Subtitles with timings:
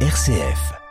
[0.00, 0.85] RCF.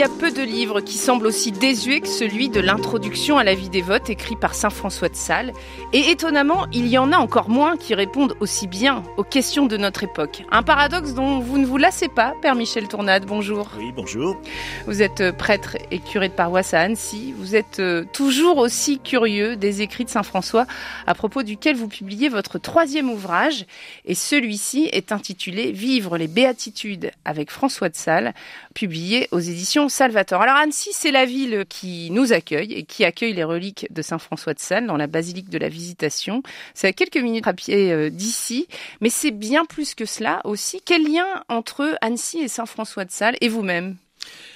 [0.00, 3.54] Y a peu de livres qui semblent aussi désuets que celui de l'introduction à la
[3.54, 5.52] vie des votes écrit par Saint François de Sales.
[5.92, 9.76] Et étonnamment, il y en a encore moins qui répondent aussi bien aux questions de
[9.76, 10.42] notre époque.
[10.50, 13.72] Un paradoxe dont vous ne vous lassez pas, Père Michel Tournade, bonjour.
[13.76, 14.38] Oui, bonjour.
[14.86, 17.34] Vous êtes euh, prêtre et curé de paroisse à Annecy.
[17.36, 20.66] Vous êtes euh, toujours aussi curieux des écrits de Saint François,
[21.06, 23.66] à propos duquel vous publiez votre troisième ouvrage.
[24.06, 28.32] Et celui-ci est intitulé Vivre les béatitudes avec François de Sales,
[28.74, 30.42] publié aux éditions Salvatore.
[30.42, 34.18] Alors Annecy, c'est la ville qui nous accueille et qui accueille les reliques de Saint
[34.18, 36.42] François de Sales dans la basilique de la Visitation.
[36.74, 38.68] C'est à quelques minutes à pied euh, d'ici,
[39.00, 40.80] mais c'est bien plus que cela aussi.
[40.84, 43.96] Quel lien entre Annecy et Saint François de Sales et vous-même?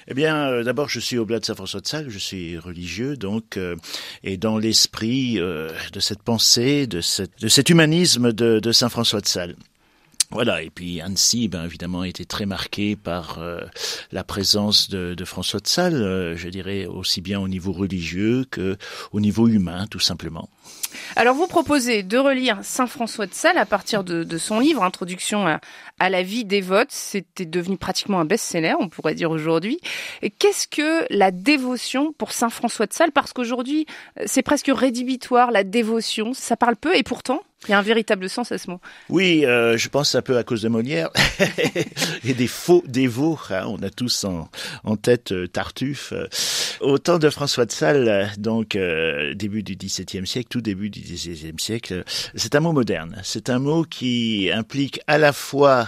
[0.07, 3.17] Eh bien, euh, d'abord, je suis au Blas de Saint-François de Sales, je suis religieux,
[3.17, 3.75] donc, euh,
[4.23, 9.55] et dans l'esprit de cette pensée, de cet humanisme de, de Saint-François de Sales.
[10.35, 13.61] Voilà, et puis Annecy, ben, évidemment, a été très marqué par euh,
[14.11, 18.75] la présence de, François de Sales, euh, je dirais aussi bien au niveau religieux que
[19.13, 20.49] au niveau humain, tout simplement.
[21.15, 25.47] Alors vous proposez de relire Saint François de Sales à partir de, son livre Introduction
[25.47, 25.61] à,
[25.99, 26.89] à, la vie dévote.
[26.89, 29.79] C'était devenu pratiquement un best-seller, on pourrait dire aujourd'hui.
[30.39, 33.13] Qu'est-ce que la dévotion pour Saint François de Sales?
[33.13, 33.85] Parce qu'aujourd'hui,
[34.25, 36.33] c'est presque rédhibitoire, la dévotion.
[36.33, 38.79] Ça parle peu et pourtant, il y a un véritable sens à ce mot.
[39.09, 41.09] Oui, euh, je pense un peu à cause de Molière
[42.25, 43.39] et des faux dévots.
[43.49, 44.49] Hein, on a tous en,
[44.83, 46.13] en tête euh, Tartuffe.
[46.81, 50.99] Au temps de François de Sales, donc euh, début du XVIIe siècle, tout début du
[50.99, 52.03] XVIe siècle,
[52.35, 53.19] c'est un mot moderne.
[53.23, 55.87] C'est un mot qui implique à la fois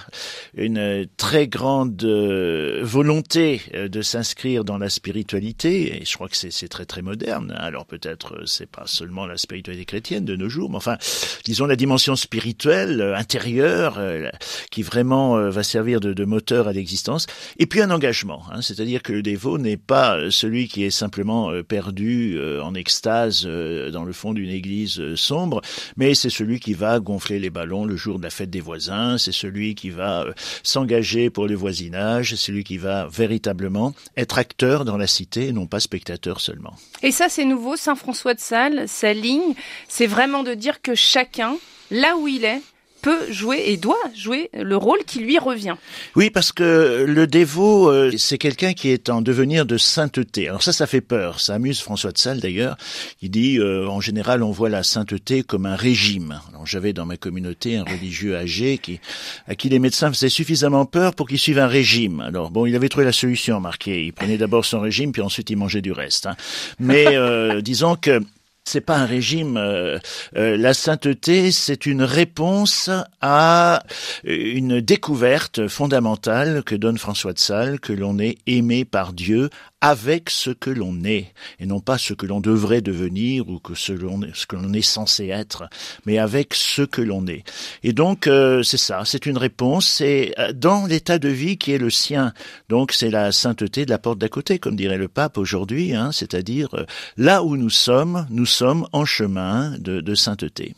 [0.55, 6.36] une très grande euh, volonté euh, de s'inscrire dans la spiritualité, et je crois que
[6.36, 7.53] c'est très très moderne.
[7.58, 10.98] Alors peut-être c'est pas seulement la spiritualité chrétienne de nos jours, mais enfin,
[11.44, 14.29] disons la dimension spirituelle euh, intérieure euh,
[14.71, 17.27] qui vraiment euh, va servir de, moteur à l'existence.
[17.58, 21.52] Et puis un engagement, hein, c'est-à-dire que le dévot n'est pas celui qui est simplement
[21.64, 25.61] perdu en extase dans le fond d'une église sombre,
[25.95, 29.17] mais c'est celui qui va gonfler les ballons le jour de la fête des voisins,
[29.17, 30.25] c'est celui qui va
[30.63, 35.53] s'engager pour le voisinage, c'est celui qui va véritablement être acteur dans la cité et
[35.53, 36.73] non pas spectateur seulement.
[37.03, 39.53] Et ça c'est nouveau, Saint François de Sales, sa ligne,
[39.87, 41.56] c'est vraiment de dire que chacun
[41.92, 42.61] là où il est,
[43.02, 45.75] peut jouer et doit jouer le rôle qui lui revient.
[46.15, 50.48] Oui, parce que le dévot, euh, c'est quelqu'un qui est en devenir de sainteté.
[50.48, 51.39] Alors ça, ça fait peur.
[51.39, 52.75] Ça amuse François de Sales d'ailleurs.
[53.21, 56.42] Il dit, euh, en général, on voit la sainteté comme un régime.
[56.65, 58.99] J'avais dans ma communauté un religieux âgé qui,
[59.48, 62.19] à qui les médecins faisaient suffisamment peur pour qu'il suive un régime.
[62.19, 64.05] Alors bon, il avait trouvé la solution, marqué.
[64.05, 66.25] Il prenait d'abord son régime, puis ensuite il mangeait du reste.
[66.25, 66.36] Hein.
[66.80, 68.21] Mais euh, disons que
[68.67, 69.58] c'est pas un régime.
[69.58, 69.98] Euh,
[70.36, 72.89] euh, la sainteté, c'est une réponse
[73.22, 73.83] à
[74.23, 79.50] une découverte fondamentale que donne François de Sales, que l'on est aimé par Dieu
[79.82, 83.92] avec ce que l'on est, et non pas ce que l'on devrait devenir ou ce,
[83.93, 85.70] que l'on est censé être,
[86.05, 87.43] mais avec ce que l'on est.
[87.83, 91.77] Et donc, euh, c'est ça, c'est une réponse, c'est dans l'état de vie qui est
[91.77, 92.33] le sien.
[92.70, 96.11] Donc, c'est la sainteté de la porte d'à côté, comme dirait le pape aujourd'hui, hein,
[96.11, 96.70] c'est-à-dire
[97.16, 100.73] là où nous sommes, nous sommes en chemin de, de, sainteté.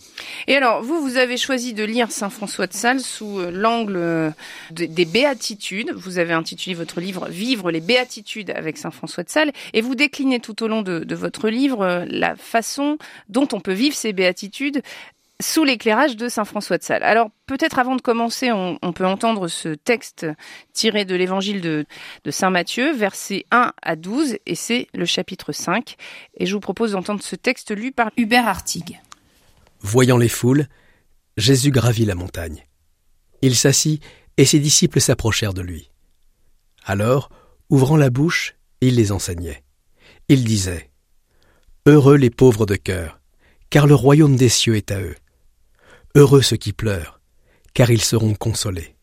[0.47, 4.33] Et alors, vous, vous avez choisi de lire Saint François de Sales sous l'angle
[4.71, 5.93] des béatitudes.
[5.95, 9.95] Vous avez intitulé votre livre Vivre les béatitudes avec Saint François de Sales, et vous
[9.95, 14.81] déclinez tout au long de, votre livre la façon dont on peut vivre ces béatitudes
[15.41, 17.03] sous l'éclairage de Saint François de Sales.
[17.03, 20.25] Alors peut-être avant de commencer, on, peut entendre ce texte
[20.73, 21.85] tiré de l'évangile de,
[22.29, 25.95] Saint Matthieu, versets 1 à 12, et c'est le chapitre 5.
[26.37, 28.99] Et je vous propose d'entendre ce texte lu par Hubert Hartig.
[29.81, 30.67] Voyant les foules,
[31.37, 32.65] Jésus gravit la montagne.
[33.41, 34.03] Il s'assit,
[34.35, 35.89] et ses disciples s'approchèrent de lui.
[36.83, 37.29] Alors,
[37.69, 39.63] ouvrant la bouche, il les enseignait.
[40.27, 40.89] Il disait,
[41.85, 43.19] Heureux les pauvres de cœur,
[43.69, 45.15] car le royaume des cieux est à eux.
[46.15, 47.19] Heureux ceux qui pleurent,
[47.73, 48.95] car ils seront consolés.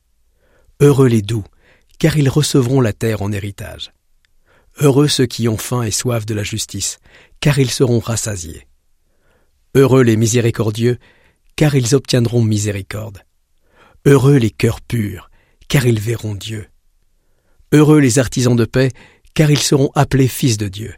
[0.81, 1.45] Heureux les doux,
[1.99, 3.93] car ils recevront la terre en héritage.
[4.79, 6.99] Heureux ceux qui ont faim et soif de la justice,
[7.41, 8.67] car ils seront rassasiés.
[9.75, 10.99] Heureux les miséricordieux,
[11.57, 13.23] car ils obtiendront miséricorde.
[14.05, 15.31] Heureux les cœurs purs,
[15.69, 16.69] car ils verront Dieu.
[17.73, 18.93] Heureux les artisans de paix,
[19.37, 20.95] car ils seront appelés fils de Dieu.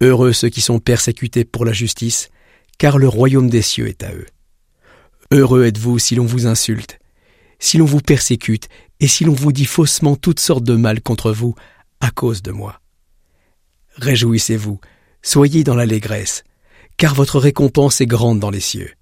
[0.00, 2.30] Heureux ceux qui sont persécutés pour la justice,
[2.78, 4.26] car le royaume des cieux est à eux.
[5.30, 6.98] Heureux êtes-vous si l'on vous insulte,
[7.58, 8.68] si l'on vous persécute,
[9.00, 11.54] et si l'on vous dit faussement toutes sortes de mal contre vous
[12.00, 12.80] à cause de moi.
[13.96, 14.80] Réjouissez-vous,
[15.20, 16.42] soyez dans l'allégresse,
[16.96, 18.92] car votre récompense est grande dans les cieux.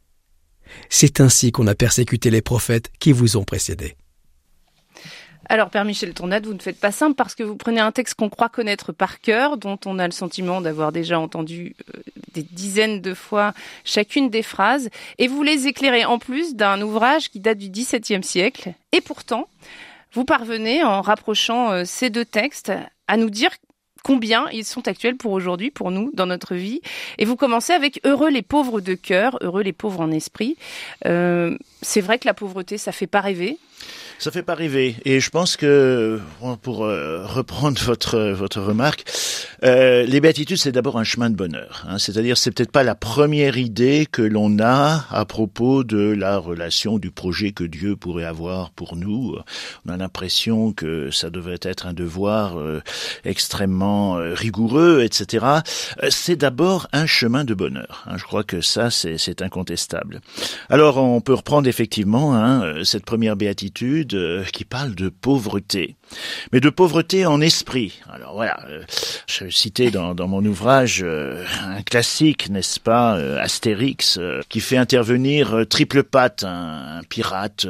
[0.91, 3.97] C'est ainsi qu'on a persécuté les prophètes qui vous ont précédés.
[5.49, 8.14] Alors, Père Michel Tournade, vous ne faites pas simple parce que vous prenez un texte
[8.14, 12.00] qu'on croit connaître par cœur, dont on a le sentiment d'avoir déjà entendu euh,
[12.32, 13.52] des dizaines de fois
[13.85, 18.23] chacune des phrases, et vous les éclairez en plus d'un ouvrage qui date du XVIIe
[18.23, 18.73] siècle.
[18.93, 19.49] Et pourtant,
[20.12, 22.73] vous parvenez, en rapprochant euh, ces deux textes,
[23.06, 23.50] à nous dire
[24.05, 26.81] combien ils sont actuels pour aujourd'hui, pour nous, dans notre vie.
[27.19, 30.56] Et vous commencez avec Heureux les pauvres de cœur, heureux les pauvres en esprit.
[31.06, 33.59] Euh, c'est vrai que la pauvreté, ça fait pas rêver.
[34.19, 34.95] Ça fait pas rêver.
[35.05, 36.21] Et je pense que,
[36.62, 39.05] pour euh, reprendre votre votre remarque,
[39.65, 41.85] euh, les béatitudes c'est d'abord un chemin de bonheur.
[41.89, 41.99] Hein.
[41.99, 46.99] C'est-à-dire c'est peut-être pas la première idée que l'on a à propos de la relation
[46.99, 49.37] du projet que Dieu pourrait avoir pour nous.
[49.87, 52.83] On a l'impression que ça devrait être un devoir euh,
[53.25, 55.47] extrêmement euh, rigoureux, etc.
[56.11, 58.05] C'est d'abord un chemin de bonheur.
[58.07, 58.17] Hein.
[58.19, 60.21] Je crois que ça c'est incontestable.
[60.69, 65.97] Alors on peut reprendre effectivement hein, cette première béatitude qui parle de pauvreté,
[66.53, 68.01] mais de pauvreté en esprit.
[68.11, 68.83] Alors voilà, euh,
[69.56, 74.19] citais dans, dans mon ouvrage euh, un classique, n'est-ce pas, euh, Astérix,
[74.49, 77.67] qui fait intervenir Triple Patte, un, pirate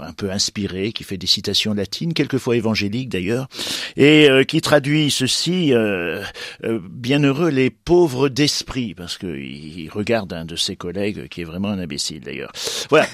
[0.00, 3.48] un peu inspiré, qui fait des citations latines, quelquefois évangéliques d'ailleurs,
[3.96, 5.72] et qui traduit ceci
[6.62, 11.78] bienheureux les pauvres d'esprit, parce qu'il regarde un de ses collègues qui est vraiment un
[11.78, 12.52] imbécile d'ailleurs.
[12.88, 13.06] Voilà.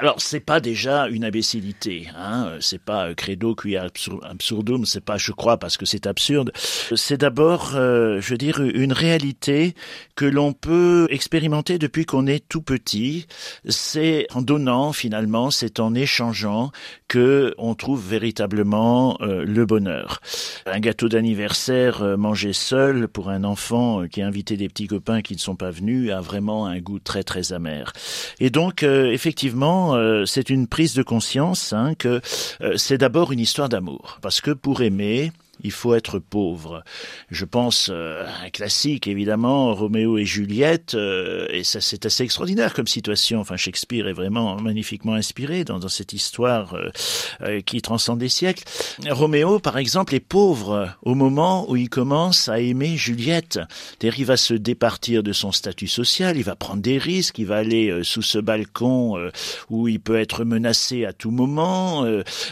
[0.00, 5.16] Alors c'est pas déjà une imbécilité, hein c'est pas euh, credo qui absurdum, c'est pas
[5.16, 6.52] je crois parce que c'est absurde.
[6.94, 9.74] C'est d'abord, euh, je veux dire, une réalité
[10.14, 13.26] que l'on peut expérimenter depuis qu'on est tout petit.
[13.68, 16.70] C'est en donnant finalement, c'est en échangeant
[17.08, 20.20] que on trouve véritablement euh, le bonheur.
[20.66, 25.34] Un gâteau d'anniversaire mangé seul pour un enfant qui a invité des petits copains qui
[25.34, 27.92] ne sont pas venus a vraiment un goût très très amer.
[28.38, 32.20] Et donc effectivement euh, c'est une prise de conscience hein, que
[32.60, 34.18] euh, c'est d'abord une histoire d'amour.
[34.22, 35.32] Parce que pour aimer,
[35.62, 36.84] il faut être pauvre.
[37.30, 42.74] Je pense euh, un classique évidemment, Roméo et Juliette, euh, et ça c'est assez extraordinaire
[42.74, 43.40] comme situation.
[43.40, 46.76] Enfin, Shakespeare est vraiment magnifiquement inspiré dans, dans cette histoire
[47.42, 48.64] euh, qui transcende des siècles.
[49.08, 53.60] Roméo, par exemple, est pauvre au moment où il commence à aimer Juliette.
[54.02, 57.56] Il va se départir de son statut social, il va prendre des risques, il va
[57.56, 59.30] aller sous ce balcon
[59.70, 62.04] où il peut être menacé à tout moment,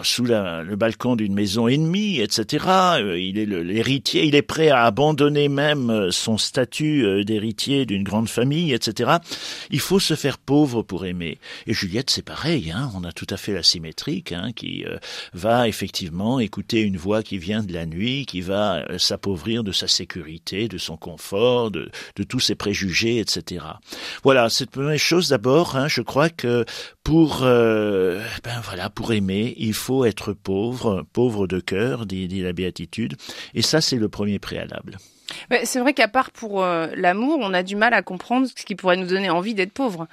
[0.02, 4.68] sous la, le balcon d'une maison ennemie, etc euh, il est l'héritier, il est prêt
[4.68, 9.18] à abandonner même euh, son statut euh, d'héritier d'une grande famille, etc.
[9.70, 11.38] Il faut se faire pauvre pour aimer.
[11.66, 14.84] Et Juliette, c'est pareil, hein, on a tout à fait la symétrique, hein, qui
[15.32, 19.88] va effectivement écouter une voix qui vient de la nuit, qui va s'appauvrir de sa
[19.88, 23.64] sécurité, de son confort, de, de tous ses préjugés, etc.
[24.22, 26.64] Voilà, cette première chose d'abord, hein, je crois que
[27.02, 32.52] pour ben voilà, pour aimer, il faut être pauvre, pauvre de cœur, dit, dit la
[32.52, 32.85] béatitude
[33.54, 34.98] et ça, c'est le premier préalable.
[35.64, 38.74] C'est vrai qu'à part pour euh, l'amour, on a du mal à comprendre ce qui
[38.74, 40.06] pourrait nous donner envie d'être pauvre.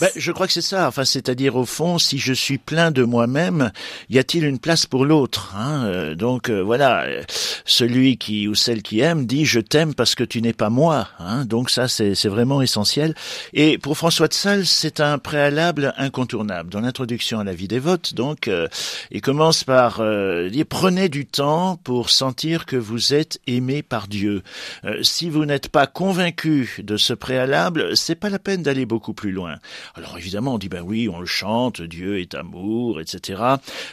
[0.00, 0.88] Ben, je crois que c'est ça.
[0.88, 3.72] Enfin, c'est-à-dire au fond, si je suis plein de moi-même,
[4.08, 7.06] y a-t-il une place pour l'autre hein euh, Donc euh, voilà,
[7.64, 11.08] celui qui ou celle qui aime dit je t'aime parce que tu n'es pas moi.
[11.18, 13.14] Hein donc ça, c'est vraiment essentiel.
[13.52, 16.70] Et pour François de Sales, c'est un préalable incontournable.
[16.70, 17.82] Dans l'introduction à la vie des
[18.14, 18.48] donc,
[19.10, 20.00] il commence par
[20.50, 24.42] dire prenez du temps pour sentir que vous êtes aimé par Dieu.
[24.84, 29.14] Euh, si vous n'êtes pas convaincu de ce préalable, c'est pas la peine d'aller beaucoup
[29.14, 29.56] plus loin.
[29.94, 33.42] Alors évidemment, on dit ben oui, on le chante, Dieu est amour, etc.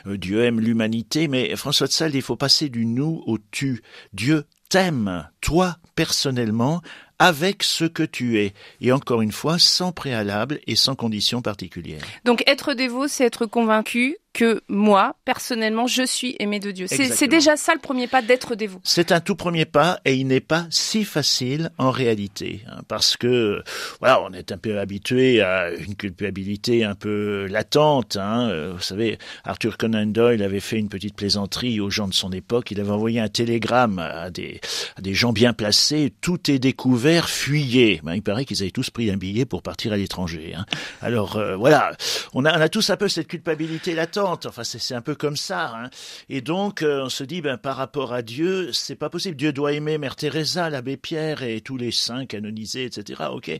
[0.08, 3.82] Euh, Dieu aime l'humanité, mais François de Sales, il faut passer du nous au tu.
[4.14, 6.82] Dieu t'aime, toi personnellement,
[7.20, 8.54] avec ce que tu es.
[8.80, 12.02] Et encore une fois, sans préalable et sans condition particulière.
[12.24, 16.86] Donc être dévot, c'est être convaincu que moi, personnellement, je suis aimé de Dieu.
[16.88, 18.80] C'est déjà ça le premier pas d'être dévot.
[18.84, 22.62] C'est un tout premier pas et il n'est pas si facile en réalité.
[22.68, 23.64] Hein, parce que,
[24.00, 28.18] voilà, on est un peu habitué à une culpabilité un peu latente.
[28.18, 32.14] Hein, euh, vous savez, Arthur Conan Doyle avait fait une petite plaisanterie aux gens de
[32.14, 32.72] son époque.
[32.72, 34.62] Il avait envoyé un télégramme à des,
[34.96, 36.14] à des gens bien placés.
[36.22, 38.00] Tout est découvert, fuyez.
[38.04, 40.54] Ben, il paraît qu'ils avaient tous pris un billet pour partir à l'étranger.
[40.56, 40.66] Hein.
[41.02, 41.92] Alors, euh, voilà,
[42.34, 45.38] on a, on a tous un peu cette culpabilité latente Enfin, c'est un peu comme
[45.38, 45.74] ça.
[45.76, 45.90] Hein.
[46.30, 49.36] Et donc, euh, on se dit, ben, par rapport à Dieu, c'est pas possible.
[49.36, 53.24] Dieu doit aimer Mère Teresa, l'abbé Pierre et tous les saints canonisés, etc.
[53.32, 53.52] Ok.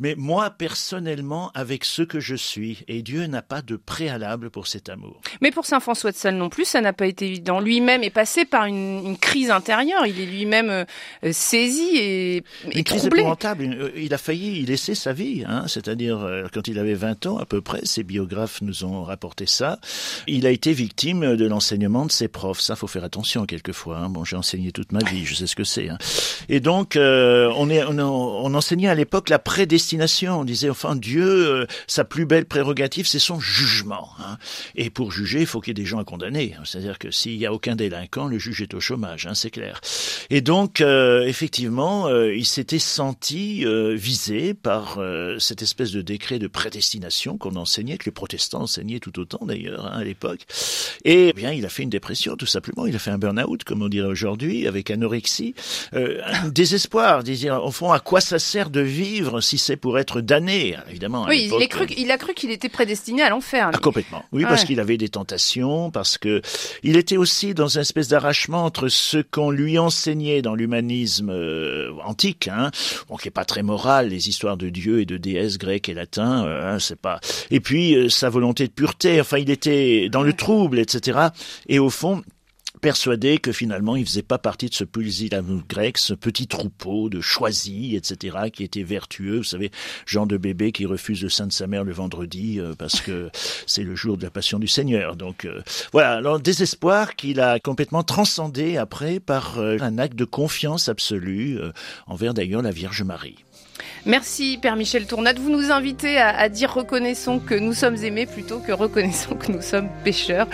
[0.00, 4.66] Mais moi, personnellement, avec ce que je suis, et Dieu n'a pas de préalable pour
[4.66, 5.20] cet amour.
[5.40, 7.60] Mais pour Saint François de Sales non plus, ça n'a pas été évident.
[7.60, 10.06] Lui-même est passé par une, crise intérieure.
[10.06, 12.42] Il est lui-même euh, saisi et, et
[12.74, 13.64] une crise épouvantable.
[13.64, 15.44] Euh, il a failli y laisser sa vie.
[15.46, 15.64] Hein.
[15.66, 19.78] C'est-à-dire, quand il avait 20 ans à peu près, ses biographes nous ont rapporté ça.
[20.26, 22.60] Il a été victime de l'enseignement de ses profs.
[22.60, 23.98] Ça, faut faire attention quelquefois.
[23.98, 24.08] Hein.
[24.08, 25.88] Bon, j'ai enseigné toute ma vie, je sais ce que c'est.
[25.88, 25.98] Hein.
[26.48, 30.40] Et donc, euh, on, est, on, on, enseignait à l'époque la prédestination.
[30.40, 34.10] On disait, enfin, Dieu, euh, sa plus belle prérogative, c'est son jugement.
[34.20, 34.38] Hein.
[34.74, 36.54] Et pour juger, il faut qu'il y ait des gens à condamner.
[36.64, 39.80] C'est-à-dire que s'il n'y a aucun délinquant, le juge est au chômage, hein, c'est clair.
[40.30, 44.98] Et donc, euh, effectivement, il s'était senti visé par
[45.38, 49.93] cette espèce de décret de prédestination qu'on enseignait, que les protestants enseignaient tout autant d'ailleurs
[49.94, 50.40] hein, à l'époque.
[51.04, 52.86] Et eh bien, il a fait une dépression, tout simplement.
[52.86, 55.54] Il a fait un burn-out, comme on dirait aujourd'hui, avec anorexie.
[55.94, 59.98] Euh, un désespoir, dire, au fond, à quoi ça sert de vivre si c'est pour
[59.98, 61.26] être damné Évidemment.
[61.28, 63.70] Oui, il, a cru, il a cru qu'il était prédestiné à l'enfer.
[63.72, 64.24] Ah, complètement.
[64.32, 66.42] Oui, parce qu'il avait des tentations, parce que
[66.82, 71.92] il était aussi dans une espèce d'arrachement entre ce qu'on lui enseignait dans l'humanisme euh,
[72.04, 72.70] antique, hein,
[73.08, 75.94] bon, qui est pas très moral, les histoires de Dieu et de déesses grecques et
[75.94, 77.20] latins, euh, hein, c'est pas.
[77.50, 79.20] Et puis euh, sa volonté de pureté.
[79.20, 81.18] Enfin, il était dans le trouble, etc.
[81.68, 82.22] Et au fond,
[82.84, 87.22] persuadé que finalement il faisait pas partie de ce pusillanimous grec, ce petit troupeau de
[87.22, 89.70] choisis, etc., qui était vertueux, vous savez,
[90.04, 93.30] genre de bébé qui refuse le sein de sa mère le vendredi euh, parce que
[93.66, 95.16] c'est le jour de la passion du Seigneur.
[95.16, 95.62] Donc euh,
[95.92, 101.58] voilà, alors désespoir qu'il a complètement transcendé après par euh, un acte de confiance absolue
[102.06, 103.36] envers d'ailleurs la Vierge Marie.
[104.06, 105.38] Merci Père Michel Tournade.
[105.38, 109.62] Vous nous invitez à, dire reconnaissons que nous sommes aimés plutôt que reconnaissons que nous
[109.62, 110.46] sommes pécheurs.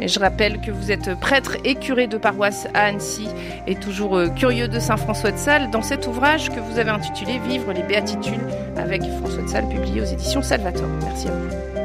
[0.00, 3.28] Et je rappelle que vous êtes prêtre et curé de paroisse à Annecy
[3.66, 6.90] et toujours euh, curieux de Saint François de Sales dans cet ouvrage que vous avez
[6.90, 8.40] intitulé Vivre les béatitudes
[8.76, 10.88] avec François de Sales publié aux éditions Salvatore.
[11.02, 11.81] Merci à vous.